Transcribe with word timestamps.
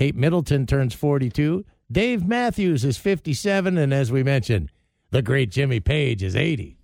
Kate 0.00 0.16
Middleton 0.16 0.64
turns 0.64 0.94
42. 0.94 1.62
Dave 1.92 2.26
Matthews 2.26 2.86
is 2.86 2.96
57. 2.96 3.76
And 3.76 3.92
as 3.92 4.10
we 4.10 4.22
mentioned, 4.22 4.70
the 5.10 5.20
great 5.20 5.50
Jimmy 5.50 5.78
Page 5.78 6.22
is 6.22 6.34
80. 6.34 6.78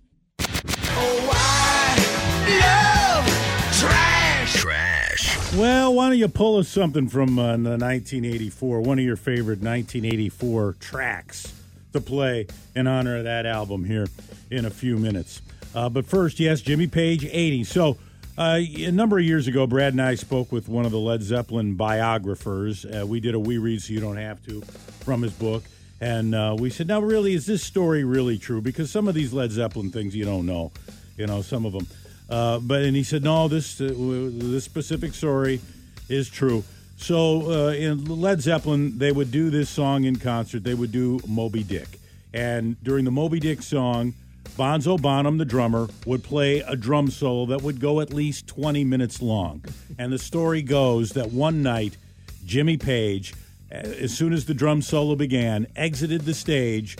Well, 5.59 5.95
why 5.95 6.09
don't 6.09 6.19
you 6.19 6.27
pull 6.27 6.57
us 6.57 6.67
something 6.69 7.07
from 7.07 7.39
uh, 7.39 7.53
the 7.53 7.79
1984, 7.79 8.81
one 8.81 8.99
of 8.99 9.05
your 9.05 9.15
favorite 9.15 9.61
1984 9.61 10.75
tracks 10.79 11.55
to 11.93 11.99
play 11.99 12.45
in 12.75 12.85
honor 12.85 13.17
of 13.17 13.23
that 13.23 13.47
album 13.47 13.83
here 13.83 14.05
in 14.51 14.65
a 14.65 14.69
few 14.69 14.95
minutes. 14.95 15.41
Uh, 15.73 15.89
but 15.89 16.05
first, 16.05 16.39
yes, 16.39 16.61
Jimmy 16.61 16.85
Page, 16.85 17.25
80. 17.25 17.63
So, 17.63 17.97
uh, 18.37 18.59
a 18.61 18.91
number 18.91 19.17
of 19.17 19.25
years 19.25 19.47
ago, 19.47 19.65
Brad 19.65 19.93
and 19.93 20.01
I 20.01 20.15
spoke 20.15 20.51
with 20.51 20.69
one 20.69 20.85
of 20.85 20.91
the 20.91 20.99
Led 20.99 21.23
Zeppelin 21.23 21.73
biographers. 21.73 22.85
Uh, 22.85 23.05
we 23.07 23.19
did 23.19 23.33
a 23.33 23.39
We 23.39 23.57
Read 23.57 23.81
So 23.81 23.93
You 23.93 23.99
Don't 23.99 24.17
Have 24.17 24.45
to 24.45 24.61
from 25.01 25.23
his 25.23 25.33
book. 25.33 25.63
And 25.99 26.35
uh, 26.35 26.55
we 26.57 26.69
said, 26.69 26.87
now, 26.87 26.99
really, 26.99 27.33
is 27.33 27.47
this 27.47 27.63
story 27.63 28.03
really 28.03 28.37
true? 28.37 28.61
Because 28.61 28.91
some 28.91 29.07
of 29.07 29.15
these 29.15 29.33
Led 29.33 29.51
Zeppelin 29.51 29.89
things 29.89 30.15
you 30.15 30.25
don't 30.25 30.45
know, 30.45 30.71
you 31.17 31.25
know, 31.25 31.41
some 31.41 31.65
of 31.65 31.73
them. 31.73 31.87
Uh, 32.29 32.59
but 32.59 32.83
and 32.83 32.95
he 32.95 33.03
said, 33.03 33.23
no, 33.23 33.47
this 33.47 33.81
uh, 33.81 33.91
this 33.95 34.65
specific 34.65 35.13
story 35.13 35.61
is 36.09 36.29
true. 36.29 36.63
So 36.97 37.51
uh, 37.51 37.71
in 37.71 38.05
Led 38.05 38.41
Zeppelin, 38.41 38.97
they 38.99 39.11
would 39.11 39.31
do 39.31 39.49
this 39.49 39.69
song 39.69 40.03
in 40.03 40.17
concert. 40.17 40.63
They 40.63 40.73
would 40.73 40.91
do 40.91 41.19
Moby 41.27 41.63
Dick, 41.63 41.87
and 42.33 42.75
during 42.83 43.05
the 43.05 43.11
Moby 43.11 43.39
Dick 43.39 43.61
song, 43.61 44.13
Bonzo 44.57 44.99
Bonham, 44.99 45.37
the 45.37 45.45
drummer, 45.45 45.87
would 46.07 46.23
play 46.23 46.61
a 46.61 46.75
drum 46.75 47.11
solo 47.11 47.45
that 47.45 47.61
would 47.61 47.79
go 47.79 48.01
at 48.01 48.11
least 48.11 48.47
20 48.47 48.83
minutes 48.83 49.21
long. 49.21 49.63
And 49.99 50.11
the 50.11 50.17
story 50.17 50.63
goes 50.63 51.11
that 51.11 51.31
one 51.31 51.61
night, 51.61 51.95
Jimmy 52.43 52.75
Page, 52.75 53.35
eh, 53.71 53.77
as 53.77 54.17
soon 54.17 54.33
as 54.33 54.45
the 54.45 54.55
drum 54.55 54.81
solo 54.81 55.15
began, 55.15 55.67
exited 55.75 56.21
the 56.21 56.33
stage, 56.33 56.97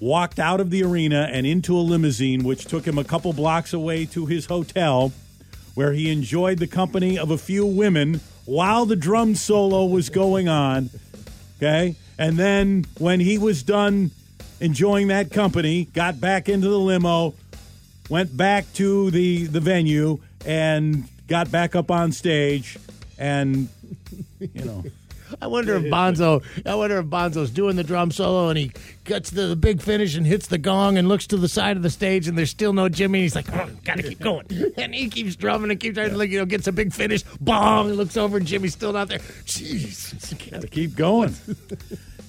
walked 0.00 0.40
out 0.40 0.60
of 0.60 0.70
the 0.70 0.82
arena 0.82 1.28
and 1.30 1.46
into 1.46 1.76
a 1.76 1.78
limousine, 1.78 2.42
which 2.42 2.64
took 2.64 2.84
him 2.84 2.98
a 2.98 3.04
couple 3.04 3.32
blocks 3.32 3.72
away 3.72 4.04
to 4.06 4.26
his 4.26 4.46
hotel, 4.46 5.12
where 5.76 5.92
he 5.92 6.10
enjoyed 6.10 6.58
the 6.58 6.66
company 6.66 7.16
of 7.16 7.30
a 7.30 7.38
few 7.38 7.64
women 7.64 8.20
while 8.44 8.86
the 8.86 8.96
drum 8.96 9.36
solo 9.36 9.84
was 9.84 10.10
going 10.10 10.48
on. 10.48 10.90
Okay? 11.58 11.94
And 12.18 12.36
then 12.36 12.86
when 12.98 13.20
he 13.20 13.38
was 13.38 13.62
done 13.62 14.10
enjoying 14.60 15.08
that 15.08 15.30
company, 15.30 15.86
got 15.86 16.20
back 16.20 16.48
into 16.48 16.68
the 16.68 16.78
limo, 16.78 17.34
went 18.08 18.36
back 18.36 18.70
to 18.74 19.10
the, 19.10 19.46
the 19.46 19.60
venue, 19.60 20.18
and 20.44 21.04
got 21.28 21.50
back 21.50 21.74
up 21.74 21.90
on 21.90 22.12
stage. 22.12 22.78
And, 23.18 23.68
you 24.40 24.64
know. 24.64 24.84
I 25.40 25.46
wonder 25.46 25.76
if 25.76 25.84
Bonzo. 25.84 26.42
I 26.66 26.74
wonder 26.74 26.98
if 26.98 27.06
Bonzo's 27.06 27.50
doing 27.50 27.76
the 27.76 27.84
drum 27.84 28.10
solo 28.10 28.48
and 28.48 28.58
he 28.58 28.72
gets 29.04 29.30
the 29.30 29.56
big 29.56 29.80
finish 29.80 30.16
and 30.16 30.26
hits 30.26 30.46
the 30.46 30.58
gong 30.58 30.98
and 30.98 31.08
looks 31.08 31.26
to 31.28 31.36
the 31.36 31.48
side 31.48 31.76
of 31.76 31.82
the 31.82 31.90
stage 31.90 32.28
and 32.28 32.36
there's 32.36 32.50
still 32.50 32.72
no 32.72 32.88
Jimmy. 32.88 33.22
He's 33.22 33.34
like, 33.34 33.52
oh, 33.52 33.68
gotta 33.84 34.02
keep 34.02 34.20
going, 34.20 34.46
and 34.76 34.94
he 34.94 35.08
keeps 35.08 35.36
drumming 35.36 35.70
and 35.70 35.80
keeps 35.80 35.96
trying 35.96 36.10
to, 36.10 36.16
like, 36.16 36.30
you 36.30 36.38
know, 36.38 36.46
gets 36.46 36.66
a 36.66 36.72
big 36.72 36.92
finish. 36.92 37.22
Bong! 37.40 37.88
He 37.88 37.92
looks 37.92 38.16
over 38.16 38.36
and 38.36 38.46
Jimmy's 38.46 38.72
still 38.72 38.92
not 38.92 39.08
there. 39.08 39.18
Jeez, 39.18 40.50
gotta 40.50 40.68
keep 40.68 40.94
going. 40.94 41.34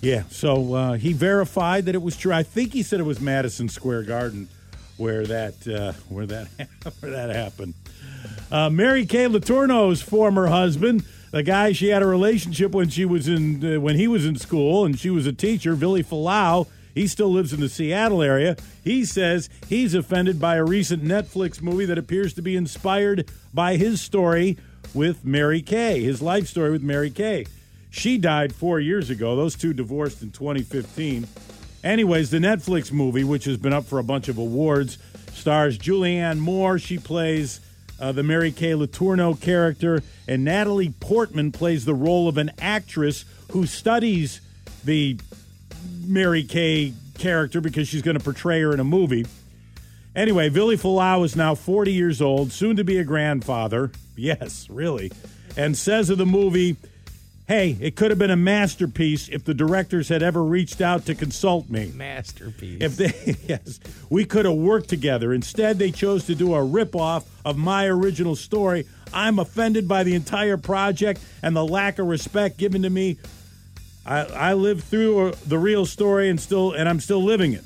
yeah. 0.01 0.23
So 0.29 0.73
uh, 0.73 0.93
he 0.93 1.13
verified 1.13 1.85
that 1.85 1.95
it 1.95 2.01
was 2.01 2.17
true. 2.17 2.33
I 2.33 2.43
think 2.43 2.73
he 2.73 2.83
said 2.83 2.99
it 2.99 3.03
was 3.03 3.19
Madison 3.19 3.69
Square 3.69 4.03
Garden 4.03 4.47
where 4.97 5.25
that 5.25 5.67
uh, 5.67 5.93
where 6.09 6.25
that 6.25 6.47
where 6.99 7.11
that 7.11 7.29
happened. 7.35 7.73
Uh, 8.51 8.69
Mary 8.69 9.05
Kay 9.05 9.25
Letourneau's 9.25 10.01
former 10.01 10.47
husband 10.47 11.03
the 11.35 11.43
guy 11.43 11.73
she 11.73 11.89
had 11.89 12.01
a 12.01 12.05
relationship 12.05 12.71
when 12.71 12.87
she 12.87 13.03
was 13.03 13.27
in 13.27 13.75
uh, 13.75 13.77
when 13.81 13.97
he 13.97 14.07
was 14.07 14.25
in 14.25 14.37
school 14.37 14.85
and 14.85 14.97
she 14.97 15.09
was 15.09 15.27
a 15.27 15.33
teacher, 15.33 15.75
Billy 15.75 16.01
Fualaau. 16.01 16.65
He 16.93 17.07
still 17.07 17.29
lives 17.29 17.51
in 17.51 17.59
the 17.59 17.67
Seattle 17.67 18.21
area. 18.21 18.55
He 18.85 19.03
says 19.03 19.49
he's 19.67 19.93
offended 19.93 20.39
by 20.39 20.55
a 20.55 20.63
recent 20.63 21.03
Netflix 21.03 21.61
movie 21.61 21.83
that 21.87 21.97
appears 21.97 22.33
to 22.35 22.41
be 22.41 22.55
inspired 22.55 23.29
by 23.53 23.75
his 23.75 23.99
story 23.99 24.57
with 24.93 25.25
Mary 25.25 25.61
Kay, 25.61 26.01
his 26.01 26.21
life 26.21 26.47
story 26.47 26.71
with 26.71 26.83
Mary 26.83 27.09
Kay. 27.09 27.45
She 27.89 28.17
died 28.17 28.55
four 28.55 28.79
years 28.79 29.09
ago. 29.09 29.35
Those 29.35 29.55
two 29.55 29.73
divorced 29.73 30.21
in 30.21 30.31
2015. 30.31 31.27
Anyways, 31.83 32.31
the 32.31 32.37
Netflix 32.37 32.93
movie, 32.93 33.25
which 33.25 33.43
has 33.43 33.57
been 33.57 33.73
up 33.73 33.83
for 33.83 33.99
a 33.99 34.03
bunch 34.05 34.29
of 34.29 34.37
awards, 34.37 34.97
stars 35.33 35.77
Julianne 35.77 36.39
Moore. 36.39 36.79
She 36.79 36.97
plays 36.97 37.59
uh, 37.99 38.11
the 38.11 38.23
Mary 38.23 38.51
Kay 38.51 38.71
Letourneau 38.71 39.39
character, 39.39 40.03
and 40.27 40.43
Natalie 40.43 40.93
Portman 40.99 41.51
plays 41.51 41.85
the 41.85 41.93
role 41.93 42.27
of 42.27 42.37
an 42.37 42.51
actress 42.59 43.25
who 43.51 43.65
studies 43.65 44.41
the 44.83 45.19
Mary 46.05 46.43
Kay 46.43 46.93
character 47.17 47.61
because 47.61 47.87
she's 47.87 48.01
going 48.01 48.17
to 48.17 48.23
portray 48.23 48.61
her 48.61 48.73
in 48.73 48.79
a 48.79 48.83
movie. 48.83 49.25
Anyway, 50.15 50.49
Billy 50.49 50.77
Fualaau 50.77 51.25
is 51.25 51.35
now 51.35 51.55
40 51.55 51.91
years 51.91 52.21
old, 52.21 52.51
soon 52.51 52.75
to 52.77 52.83
be 52.83 52.97
a 52.97 53.03
grandfather. 53.03 53.91
Yes, 54.15 54.69
really. 54.69 55.11
And 55.57 55.75
says 55.75 56.09
of 56.09 56.17
the 56.17 56.25
movie, 56.25 56.77
hey, 57.47 57.77
it 57.79 57.95
could 57.95 58.09
have 58.11 58.17
been 58.17 58.31
a 58.31 58.35
masterpiece 58.35 59.29
if 59.29 59.43
the 59.43 59.53
directors 59.53 60.09
had 60.09 60.23
ever 60.23 60.43
reached 60.43 60.81
out 60.81 61.05
to 61.05 61.15
consult 61.15 61.69
me. 61.69 61.91
Masterpiece. 61.95 62.81
If 62.81 62.97
they, 62.97 63.37
yes, 63.47 63.79
we 64.09 64.25
could 64.25 64.45
have 64.45 64.55
worked 64.55 64.89
together. 64.89 65.33
Instead, 65.33 65.77
they 65.77 65.91
chose 65.91 66.25
to 66.25 66.35
do 66.35 66.55
a 66.55 66.59
ripoff 66.59 67.25
of 67.43 67.57
my 67.57 67.85
original 67.85 68.35
story. 68.35 68.87
I'm 69.13 69.39
offended 69.39 69.87
by 69.87 70.03
the 70.03 70.15
entire 70.15 70.57
project 70.57 71.21
and 71.43 71.55
the 71.55 71.65
lack 71.65 71.99
of 71.99 72.07
respect 72.07 72.57
given 72.57 72.81
to 72.81 72.89
me. 72.89 73.17
I, 74.05 74.25
I 74.25 74.53
lived 74.53 74.83
through 74.83 75.33
the 75.45 75.57
real 75.57 75.85
story 75.85 76.29
and 76.29 76.39
still, 76.39 76.73
and 76.73 76.89
I'm 76.89 76.99
still 76.99 77.23
living 77.23 77.53
it. 77.53 77.63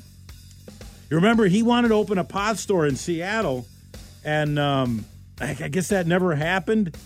You 1.10 1.16
remember 1.16 1.46
he 1.46 1.62
wanted 1.62 1.88
to 1.88 1.94
open 1.94 2.18
a 2.18 2.24
pot 2.24 2.56
store 2.58 2.86
in 2.86 2.96
Seattle, 2.96 3.66
and 4.24 4.58
um, 4.58 5.04
I 5.40 5.54
guess 5.54 5.88
that 5.88 6.06
never 6.06 6.34
happened 6.36 6.96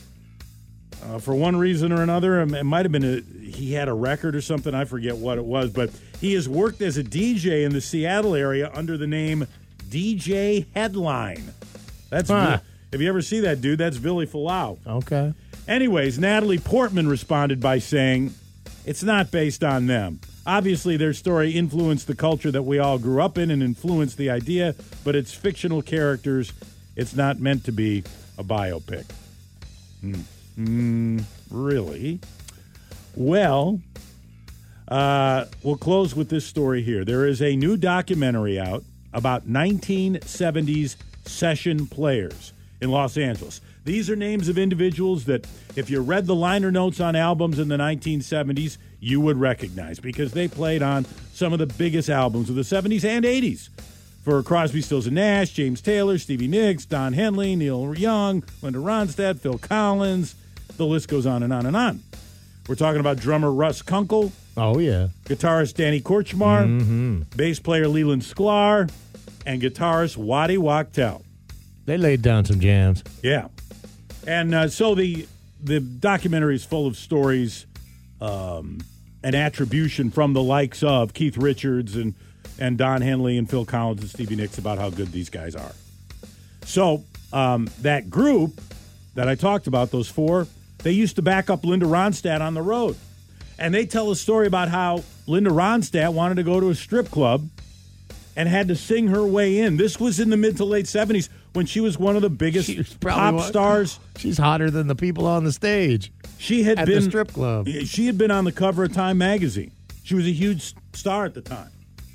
uh, 1.04 1.18
for 1.18 1.34
one 1.34 1.56
reason 1.56 1.92
or 1.92 2.02
another. 2.02 2.40
Um, 2.40 2.54
it 2.54 2.64
might 2.64 2.84
have 2.84 2.92
been 2.92 3.04
a, 3.04 3.20
he 3.40 3.72
had 3.72 3.88
a 3.88 3.92
record 3.92 4.34
or 4.34 4.40
something. 4.40 4.74
I 4.74 4.84
forget 4.84 5.16
what 5.16 5.38
it 5.38 5.44
was, 5.44 5.70
but 5.70 5.90
he 6.20 6.34
has 6.34 6.48
worked 6.48 6.80
as 6.82 6.96
a 6.96 7.04
DJ 7.04 7.64
in 7.64 7.72
the 7.72 7.80
Seattle 7.80 8.34
area 8.34 8.70
under 8.74 8.96
the 8.96 9.06
name 9.06 9.46
DJ 9.88 10.66
Headline. 10.74 11.52
That's 12.10 12.30
huh. 12.30 12.58
if 12.92 13.00
you 13.00 13.08
ever 13.08 13.22
see 13.22 13.40
that 13.40 13.60
dude, 13.60 13.78
that's 13.78 13.98
Billy 13.98 14.26
Fualaau. 14.26 14.78
Okay. 14.86 15.34
Anyways, 15.66 16.18
Natalie 16.18 16.58
Portman 16.58 17.08
responded 17.08 17.60
by 17.60 17.78
saying, 17.78 18.34
"It's 18.84 19.02
not 19.02 19.30
based 19.30 19.64
on 19.64 19.86
them." 19.86 20.20
Obviously, 20.46 20.98
their 20.98 21.14
story 21.14 21.52
influenced 21.52 22.06
the 22.06 22.14
culture 22.14 22.50
that 22.50 22.62
we 22.62 22.78
all 22.78 22.98
grew 22.98 23.22
up 23.22 23.38
in 23.38 23.50
and 23.50 23.62
influenced 23.62 24.18
the 24.18 24.28
idea, 24.28 24.74
but 25.02 25.16
it's 25.16 25.32
fictional 25.32 25.80
characters. 25.80 26.52
It's 26.96 27.14
not 27.14 27.40
meant 27.40 27.64
to 27.64 27.72
be 27.72 28.04
a 28.36 28.44
biopic. 28.44 29.06
Hmm. 30.00 30.20
Mm, 30.58 31.24
really? 31.50 32.20
Well, 33.14 33.80
uh, 34.88 35.46
we'll 35.62 35.76
close 35.76 36.14
with 36.14 36.28
this 36.28 36.44
story 36.44 36.82
here. 36.82 37.04
There 37.04 37.26
is 37.26 37.40
a 37.42 37.56
new 37.56 37.76
documentary 37.76 38.58
out 38.58 38.84
about 39.12 39.48
1970s 39.48 40.96
session 41.24 41.86
players 41.86 42.52
in 42.80 42.90
Los 42.90 43.16
Angeles. 43.16 43.60
These 43.84 44.08
are 44.10 44.16
names 44.16 44.48
of 44.48 44.58
individuals 44.58 45.24
that, 45.24 45.46
if 45.76 45.90
you 45.90 46.00
read 46.00 46.26
the 46.26 46.34
liner 46.34 46.70
notes 46.70 47.00
on 47.00 47.16
albums 47.16 47.58
in 47.58 47.68
the 47.68 47.76
1970s, 47.76 48.78
you 49.00 49.20
would 49.20 49.36
recognize 49.38 50.00
because 50.00 50.32
they 50.32 50.48
played 50.48 50.82
on 50.82 51.04
some 51.32 51.52
of 51.52 51.58
the 51.58 51.66
biggest 51.66 52.08
albums 52.08 52.48
of 52.48 52.56
the 52.56 52.62
70s 52.62 53.04
and 53.04 53.24
80s 53.24 53.68
for 54.22 54.42
Crosby, 54.42 54.80
Stills, 54.80 55.06
and 55.06 55.16
Nash, 55.16 55.52
James 55.52 55.82
Taylor, 55.82 56.16
Stevie 56.16 56.48
Nicks, 56.48 56.86
Don 56.86 57.12
Henley, 57.12 57.54
Neil 57.56 57.94
Young, 57.94 58.42
Linda 58.62 58.78
Ronstadt, 58.78 59.38
Phil 59.38 59.58
Collins, 59.58 60.34
the 60.76 60.86
list 60.86 61.08
goes 61.08 61.26
on 61.26 61.42
and 61.42 61.52
on 61.52 61.66
and 61.66 61.76
on. 61.76 62.02
We're 62.68 62.74
talking 62.76 63.00
about 63.00 63.18
drummer 63.18 63.52
Russ 63.52 63.82
Kunkel. 63.82 64.32
Oh, 64.56 64.78
yeah. 64.78 65.08
Guitarist 65.24 65.74
Danny 65.74 66.00
Kortchmar. 66.00 66.66
Mm-hmm. 66.66 67.22
Bass 67.36 67.60
player 67.60 67.88
Leland 67.88 68.22
Sklar. 68.22 68.90
And 69.44 69.60
guitarist 69.60 70.16
Waddy 70.16 70.56
Wachtel. 70.56 71.22
They 71.84 71.98
laid 71.98 72.22
down 72.22 72.46
some 72.46 72.60
jams. 72.60 73.04
Yeah. 73.22 73.48
And 74.26 74.54
uh, 74.54 74.68
so 74.68 74.94
the 74.94 75.26
the 75.62 75.80
documentary 75.80 76.54
is 76.54 76.64
full 76.64 76.86
of 76.86 76.96
stories 76.96 77.66
um, 78.20 78.80
and 79.22 79.34
attribution 79.34 80.10
from 80.10 80.34
the 80.34 80.42
likes 80.42 80.82
of 80.82 81.14
Keith 81.14 81.38
Richards 81.38 81.96
and, 81.96 82.14
and 82.58 82.76
Don 82.76 83.00
Henley 83.00 83.38
and 83.38 83.48
Phil 83.48 83.64
Collins 83.64 84.02
and 84.02 84.10
Stevie 84.10 84.36
Nicks 84.36 84.58
about 84.58 84.78
how 84.78 84.90
good 84.90 85.10
these 85.10 85.30
guys 85.30 85.56
are. 85.56 85.72
So 86.64 87.04
um, 87.32 87.68
that 87.80 88.10
group 88.10 88.60
that 89.14 89.28
I 89.28 89.34
talked 89.34 89.66
about, 89.66 89.90
those 89.90 90.08
four, 90.08 90.46
they 90.78 90.92
used 90.92 91.16
to 91.16 91.22
back 91.22 91.50
up 91.50 91.64
Linda 91.64 91.86
Ronstadt 91.86 92.40
on 92.40 92.54
the 92.54 92.62
road. 92.62 92.96
And 93.58 93.72
they 93.74 93.86
tell 93.86 94.10
a 94.10 94.16
story 94.16 94.46
about 94.46 94.68
how 94.68 95.04
Linda 95.26 95.50
Ronstadt 95.50 96.12
wanted 96.12 96.34
to 96.36 96.42
go 96.42 96.60
to 96.60 96.70
a 96.70 96.74
strip 96.74 97.10
club 97.10 97.48
and 98.36 98.48
had 98.48 98.68
to 98.68 98.74
sing 98.76 99.08
her 99.08 99.24
way 99.24 99.58
in. 99.58 99.76
This 99.76 100.00
was 100.00 100.18
in 100.18 100.30
the 100.30 100.36
mid 100.36 100.56
to 100.56 100.64
late 100.64 100.86
70s 100.86 101.28
when 101.52 101.66
she 101.66 101.80
was 101.80 101.96
one 101.96 102.16
of 102.16 102.22
the 102.22 102.30
biggest 102.30 102.68
She 102.68 102.78
was 102.78 102.92
probably 102.94 103.20
pop 103.20 103.34
one- 103.34 103.48
stars. 103.48 104.00
She's 104.18 104.38
hotter 104.38 104.70
than 104.70 104.88
the 104.88 104.96
people 104.96 105.26
on 105.26 105.44
the 105.44 105.52
stage. 105.52 106.12
She 106.38 106.64
had 106.64 106.76
been 106.78 106.88
At 106.88 106.94
the 106.94 107.02
strip 107.02 107.32
club. 107.32 107.68
She 107.68 108.06
had 108.06 108.18
been 108.18 108.32
on 108.32 108.44
the 108.44 108.52
cover 108.52 108.84
of 108.84 108.92
Time 108.92 109.18
magazine. 109.18 109.70
She 110.02 110.14
was 110.16 110.26
a 110.26 110.32
huge 110.32 110.74
star 110.92 111.24
at 111.24 111.34
the 111.34 111.40
time. 111.40 111.70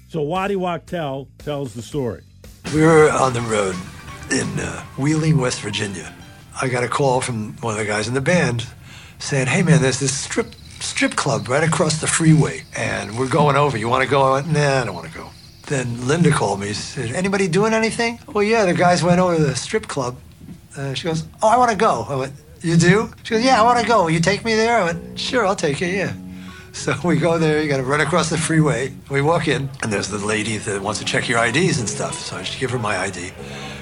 So 0.10 0.22
Waddy 0.22 0.56
Wachtel 0.56 1.28
tells 1.40 1.74
the 1.74 1.82
story. 1.82 2.24
We 2.74 2.82
were 2.82 3.10
on 3.12 3.34
the 3.34 3.42
road 3.42 3.76
in 4.32 4.60
uh, 4.60 4.84
Wheeling, 4.98 5.38
West 5.38 5.62
Virginia. 5.62 6.14
I 6.62 6.68
got 6.68 6.84
a 6.84 6.90
call 6.90 7.22
from 7.22 7.54
one 7.62 7.74
of 7.74 7.80
the 7.80 7.86
guys 7.86 8.08
in 8.08 8.14
the 8.14 8.22
band 8.22 8.66
saying, 9.18 9.48
"Hey 9.48 9.64
man, 9.64 9.82
there's 9.82 10.00
this 10.00 10.14
strip 10.14 10.54
strip 10.80 11.16
club 11.16 11.48
right 11.48 11.64
across 11.64 12.02
the 12.02 12.08
freeway, 12.08 12.64
and 12.76 13.18
we're 13.18 13.30
going 13.30 13.56
over. 13.56 13.78
You 13.78 13.88
want 13.88 14.04
to 14.04 14.10
go?" 14.10 14.22
I 14.24 14.32
went, 14.34 14.52
"Nah, 14.52 14.82
I 14.82 14.86
don't 14.86 14.96
want 14.96 15.08
to 15.12 15.18
go." 15.18 15.30
Then 15.68 16.08
Linda 16.08 16.32
called 16.32 16.60
me. 16.60 16.74
Said, 16.74 17.12
"Anybody 17.12 17.48
doing 17.48 17.74
anything?" 17.74 18.20
Well, 18.28 18.44
yeah, 18.44 18.66
the 18.66 18.74
guys 18.74 19.04
went 19.04 19.20
over 19.20 19.38
to 19.38 19.44
the 19.44 19.56
strip 19.56 19.88
club. 19.88 20.18
Uh, 20.78 20.94
she 20.94 21.08
goes, 21.08 21.24
"Oh, 21.42 21.48
I 21.48 21.58
want 21.58 21.72
to 21.72 21.78
go." 21.78 22.06
I 22.10 22.16
went, 22.16 22.34
"You 22.62 22.76
do?" 22.76 23.12
She 23.24 23.36
goes, 23.36 23.44
"Yeah, 23.44 23.62
I 23.62 23.64
want 23.64 23.80
to 23.80 23.86
go. 23.88 24.04
Will 24.04 24.12
you 24.12 24.20
take 24.20 24.44
me 24.44 24.56
there?" 24.56 24.78
I 24.82 24.84
went, 24.84 25.20
"Sure, 25.20 25.46
I'll 25.46 25.56
take 25.56 25.80
you." 25.80 25.88
Yeah. 25.88 26.14
So 26.74 26.96
we 27.04 27.18
go 27.18 27.38
there, 27.38 27.62
you 27.62 27.68
got 27.68 27.78
to 27.78 27.84
run 27.84 28.02
across 28.02 28.30
the 28.30 28.38
freeway. 28.38 28.94
We 29.10 29.22
walk 29.22 29.48
in, 29.48 29.70
and 29.82 29.92
there's 29.92 30.08
the 30.08 30.20
lady 30.20 30.58
that 30.58 30.82
wants 30.82 31.00
to 31.00 31.06
check 31.06 31.28
your 31.28 31.44
IDs 31.44 31.80
and 31.80 31.90
stuff. 31.90 32.20
So 32.20 32.38
I 32.38 32.44
just 32.44 32.60
give 32.60 32.70
her 32.72 32.80
my 32.80 32.98
ID. 32.98 33.32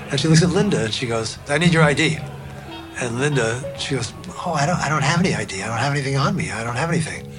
And 0.10 0.20
she 0.20 0.28
looks 0.30 0.42
at 0.42 0.50
Linda 0.50 0.86
and 0.86 0.94
she 0.94 1.06
goes, 1.06 1.38
I 1.50 1.58
need 1.58 1.74
your 1.74 1.84
ID. 1.84 2.18
And 3.00 3.20
Linda, 3.20 3.78
she 3.78 3.96
goes, 3.96 4.14
Oh, 4.46 4.54
I 4.54 4.66
don't, 4.66 4.78
I 4.78 4.90
don't 4.90 5.04
have 5.04 5.20
any 5.20 5.36
ID. 5.36 5.62
I 5.62 5.68
don't 5.68 5.78
have 5.78 5.92
anything 5.94 6.18
on 6.18 6.36
me. 6.36 6.52
I 6.52 6.64
don't 6.64 6.76
have 6.76 6.90
anything. 6.90 7.32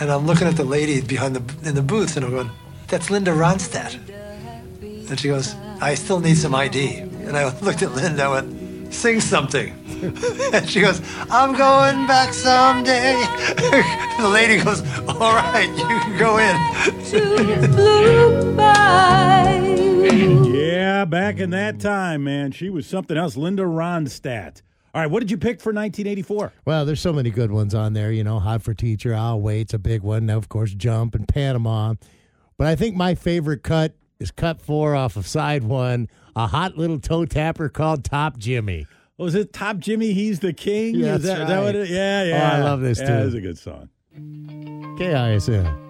And 0.00 0.10
I'm 0.10 0.26
looking 0.26 0.48
at 0.48 0.56
the 0.56 0.64
lady 0.64 1.00
behind 1.00 1.36
the 1.36 1.68
in 1.68 1.74
the 1.74 1.82
booth, 1.82 2.16
and 2.16 2.24
I'm 2.24 2.32
going, 2.32 2.50
That's 2.88 3.08
Linda 3.10 3.30
Ronstadt. 3.30 3.98
And 5.08 5.18
she 5.20 5.28
goes, 5.28 5.54
I 5.80 5.94
still 5.94 6.18
need 6.18 6.36
some 6.36 6.54
ID. 6.54 6.98
And 6.98 7.36
I 7.36 7.56
looked 7.60 7.82
at 7.82 7.92
Linda, 7.92 8.24
I 8.24 8.28
went, 8.28 8.92
Sing 8.92 9.20
something. 9.20 9.70
and 10.52 10.68
she 10.68 10.80
goes, 10.80 11.00
I'm 11.30 11.56
going 11.56 12.06
back 12.06 12.32
someday. 12.32 13.14
the 14.18 14.28
lady 14.28 14.62
goes, 14.62 14.80
All 15.08 15.34
right, 15.34 15.68
you 15.68 15.86
can 15.86 16.18
go 16.18 16.38
in. 16.38 16.56
Yeah, 20.52 21.04
back 21.04 21.38
in 21.38 21.50
that 21.50 21.78
time, 21.78 22.24
man, 22.24 22.50
she 22.50 22.70
was 22.70 22.86
something 22.86 23.16
else. 23.16 23.36
Linda 23.36 23.62
Ronstadt. 23.62 24.62
All 24.96 25.02
right, 25.02 25.10
what 25.10 25.20
did 25.20 25.30
you 25.30 25.36
pick 25.36 25.60
for 25.60 25.74
1984? 25.74 26.54
Well, 26.64 26.86
there's 26.86 27.02
so 27.02 27.12
many 27.12 27.28
good 27.28 27.52
ones 27.52 27.74
on 27.74 27.92
there. 27.92 28.10
You 28.10 28.24
know, 28.24 28.38
Hot 28.38 28.62
for 28.62 28.72
Teacher, 28.72 29.14
I'll 29.14 29.38
Wait's 29.38 29.74
a 29.74 29.78
big 29.78 30.00
one. 30.00 30.24
Now, 30.24 30.38
of 30.38 30.48
course, 30.48 30.72
Jump 30.72 31.14
and 31.14 31.28
Panama. 31.28 31.96
But 32.56 32.66
I 32.68 32.76
think 32.76 32.96
my 32.96 33.14
favorite 33.14 33.62
cut 33.62 33.94
is 34.18 34.30
cut 34.30 34.62
four 34.62 34.94
off 34.94 35.16
of 35.16 35.26
side 35.26 35.64
one, 35.64 36.08
a 36.34 36.46
hot 36.46 36.78
little 36.78 36.98
toe 36.98 37.26
tapper 37.26 37.68
called 37.68 38.04
Top 38.04 38.38
Jimmy. 38.38 38.86
Oh, 39.18 39.24
was 39.24 39.34
it 39.34 39.52
Top 39.52 39.76
Jimmy? 39.76 40.14
He's 40.14 40.40
the 40.40 40.54
king. 40.54 40.94
Yeah, 40.94 41.16
Is 41.16 41.24
that, 41.24 41.40
that's 41.40 41.50
that 41.50 41.62
what 41.62 41.74
it, 41.74 41.90
yeah, 41.90 42.22
Oh, 42.22 42.28
yeah. 42.28 42.52
I 42.54 42.62
love 42.62 42.80
this, 42.80 42.98
yeah, 42.98 43.06
too. 43.06 43.12
That 43.16 43.24
was 43.26 43.34
a 43.34 43.40
good 43.42 43.58
song. 43.58 43.90
KISN. 44.98 45.85